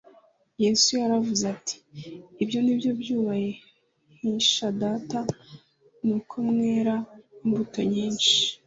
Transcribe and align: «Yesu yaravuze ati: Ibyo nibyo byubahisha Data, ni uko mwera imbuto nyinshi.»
«Yesu 0.63 0.89
yaravuze 1.01 1.43
ati: 1.55 1.75
Ibyo 2.43 2.59
nibyo 2.61 2.91
byubahisha 2.99 4.65
Data, 4.81 5.19
ni 6.05 6.11
uko 6.17 6.35
mwera 6.49 6.95
imbuto 7.43 7.79
nyinshi.» 7.93 8.35